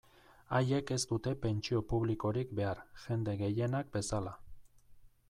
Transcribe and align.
Haiek 0.59 0.89
ez 0.93 0.97
dute 1.11 1.33
pentsio 1.43 1.81
publikorik 1.93 2.57
behar, 2.61 2.83
jende 3.05 3.39
gehienak 3.43 3.93
bezala. 3.99 4.37